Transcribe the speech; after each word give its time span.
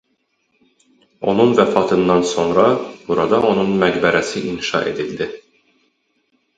Onun 1.33 1.51
vəfatından 1.59 2.23
sonra 2.33 2.65
burada 3.05 3.37
onun 3.53 3.69
məqbərəsi 3.87 4.45
inşa 4.53 4.85
edildi. 4.95 5.33